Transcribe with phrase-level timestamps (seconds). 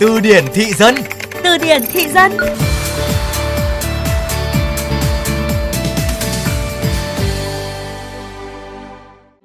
[0.00, 0.94] Từ điển thị dân.
[1.44, 2.32] Từ điển thị dân.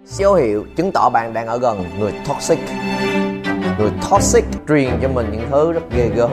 [0.06, 2.60] Dấu hiệu chứng tỏ bạn đang ở gần người toxic.
[3.80, 6.32] Người toxic truyền cho mình những thứ rất ghê gớm.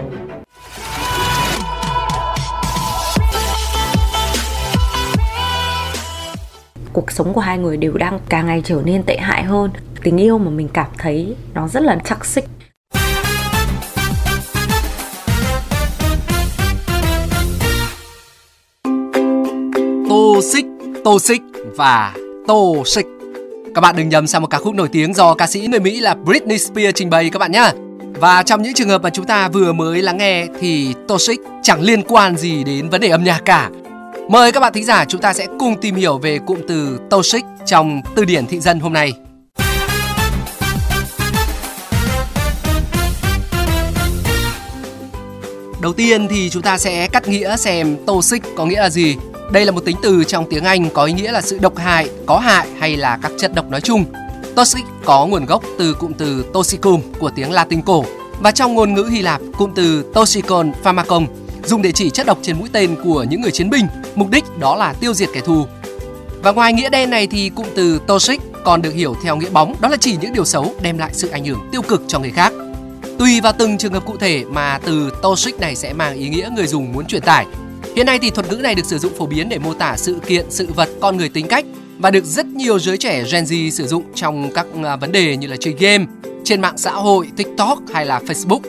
[6.93, 9.71] Cuộc sống của hai người đều đang càng ngày trở nên tệ hại hơn.
[10.03, 12.45] Tình yêu mà mình cảm thấy nó rất là toxic
[20.41, 20.65] Toxic,
[21.05, 21.43] Toxic
[21.77, 22.15] và
[22.47, 23.07] Toxic.
[23.75, 26.01] Các bạn đừng nhầm sang một ca khúc nổi tiếng do ca sĩ người Mỹ
[26.01, 27.71] là Britney Spears trình bày các bạn nhé.
[28.21, 31.83] Và trong những trường hợp mà chúng ta vừa mới lắng nghe thì Toxic chẳng
[31.83, 33.71] liên quan gì đến vấn đề âm nhạc cả.
[34.29, 37.45] Mời các bạn thính giả chúng ta sẽ cùng tìm hiểu về cụm từ Toxic
[37.67, 39.12] trong từ điển thị dân hôm nay.
[45.83, 49.17] Đầu tiên thì chúng ta sẽ cắt nghĩa xem toxic có nghĩa là gì.
[49.53, 52.11] Đây là một tính từ trong tiếng Anh có ý nghĩa là sự độc hại,
[52.27, 54.05] có hại hay là các chất độc nói chung.
[54.57, 58.05] Toxic có nguồn gốc từ cụm từ toxicum của tiếng Latin cổ
[58.41, 61.27] và trong ngôn ngữ Hy Lạp, cụm từ toxicon pharmacon
[61.65, 64.45] dùng để chỉ chất độc trên mũi tên của những người chiến binh, mục đích
[64.59, 65.67] đó là tiêu diệt kẻ thù.
[66.42, 69.75] Và ngoài nghĩa đen này thì cụm từ toxic còn được hiểu theo nghĩa bóng,
[69.81, 72.31] đó là chỉ những điều xấu đem lại sự ảnh hưởng tiêu cực cho người
[72.31, 72.53] khác.
[73.19, 76.48] Tùy vào từng trường hợp cụ thể mà từ toxic này sẽ mang ý nghĩa
[76.57, 77.47] người dùng muốn truyền tải.
[78.01, 80.17] Hiện nay thì thuật ngữ này được sử dụng phổ biến để mô tả sự
[80.27, 81.65] kiện, sự vật, con người tính cách
[81.98, 85.37] và được rất nhiều giới trẻ Gen Z sử dụng trong các à, vấn đề
[85.37, 86.05] như là chơi game,
[86.45, 88.61] trên mạng xã hội, TikTok hay là Facebook.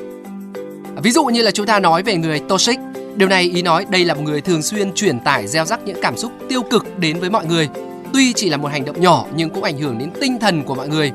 [1.04, 2.80] Ví dụ như là chúng ta nói về người toxic,
[3.16, 5.98] điều này ý nói đây là một người thường xuyên truyền tải gieo rắc những
[6.02, 7.70] cảm xúc tiêu cực đến với mọi người.
[8.14, 10.76] Tuy chỉ là một hành động nhỏ nhưng cũng ảnh hưởng đến tinh thần của
[10.76, 11.12] mọi người.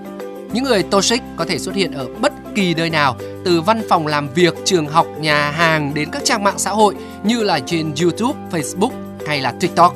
[0.53, 4.07] Những người toxic có thể xuất hiện ở bất kỳ nơi nào, từ văn phòng
[4.07, 7.95] làm việc, trường học, nhà hàng đến các trang mạng xã hội như là trên
[8.03, 8.91] YouTube, Facebook
[9.27, 9.95] hay là TikTok.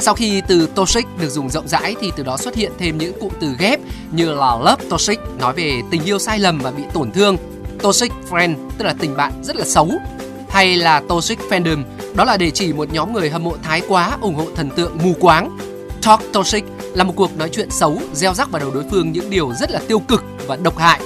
[0.00, 3.20] Sau khi từ toxic được dùng rộng rãi thì từ đó xuất hiện thêm những
[3.20, 3.80] cụm từ ghép
[4.12, 7.36] như là love toxic nói về tình yêu sai lầm và bị tổn thương,
[7.82, 9.90] toxic friend tức là tình bạn rất là xấu,
[10.48, 11.82] hay là toxic fandom
[12.14, 14.98] đó là để chỉ một nhóm người hâm mộ thái quá ủng hộ thần tượng
[15.02, 15.58] mù quáng.
[16.02, 16.64] Talk toxic
[16.94, 19.70] là một cuộc nói chuyện xấu gieo rắc vào đầu đối phương những điều rất
[19.70, 21.00] là tiêu cực và độc hại.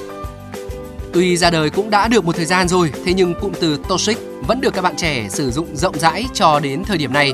[1.18, 4.18] Tuy ra đời cũng đã được một thời gian rồi, thế nhưng cụm từ toxic
[4.46, 7.32] vẫn được các bạn trẻ sử dụng rộng rãi cho đến thời điểm này.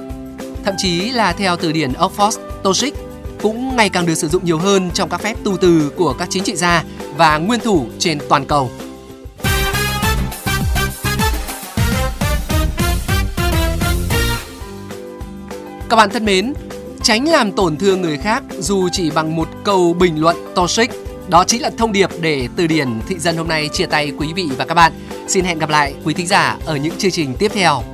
[0.64, 2.94] Thậm chí là theo từ điển Oxford, toxic
[3.42, 6.28] cũng ngày càng được sử dụng nhiều hơn trong các phép tu từ của các
[6.30, 6.84] chính trị gia
[7.16, 8.70] và nguyên thủ trên toàn cầu.
[15.88, 16.54] Các bạn thân mến,
[17.02, 21.03] tránh làm tổn thương người khác dù chỉ bằng một câu bình luận toxic.
[21.28, 24.32] Đó chính là thông điệp để từ điển thị dân hôm nay chia tay quý
[24.36, 24.92] vị và các bạn.
[25.28, 27.93] Xin hẹn gặp lại quý thính giả ở những chương trình tiếp theo.